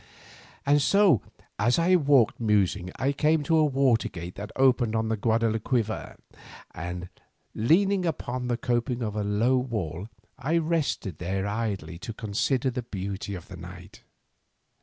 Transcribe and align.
And 0.65 0.81
so 0.81 1.21
as 1.59 1.77
I 1.77 1.95
walked 1.95 2.39
musing 2.39 2.89
I 2.95 3.11
came 3.11 3.43
to 3.43 3.57
a 3.57 3.63
water 3.63 4.09
gate 4.09 4.33
that 4.33 4.51
opened 4.55 4.95
on 4.95 5.03
to 5.03 5.09
the 5.09 5.17
Guadalquivir, 5.17 6.17
and 6.73 7.07
leaning 7.53 8.07
upon 8.07 8.47
the 8.47 8.57
coping 8.57 9.03
of 9.03 9.15
a 9.15 9.23
low 9.23 9.57
wall 9.57 10.09
I 10.39 10.57
rested 10.57 11.19
there 11.19 11.45
idly 11.45 11.99
to 11.99 12.13
consider 12.13 12.71
the 12.71 12.81
beauty 12.81 13.35
of 13.35 13.47
the 13.47 13.57
night. 13.57 14.01